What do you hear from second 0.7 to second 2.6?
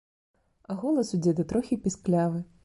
А голас у дзеда трохі пісклявы.